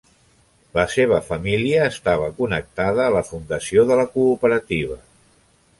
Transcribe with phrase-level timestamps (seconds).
[0.77, 5.03] La seva família estava connectada a la fundació de la cooperativa.